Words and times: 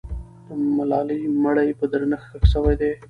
د 0.47 0.47
ملالۍ 0.77 1.21
مړی 1.43 1.69
په 1.79 1.85
درنښت 1.91 2.27
ښخ 2.31 2.43
سوی 2.53 2.75
دی. 2.81 2.91